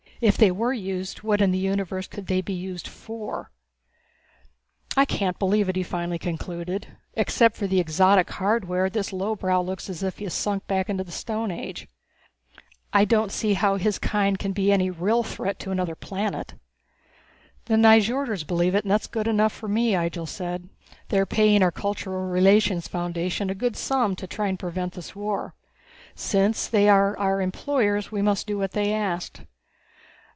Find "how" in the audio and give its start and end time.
13.55-13.77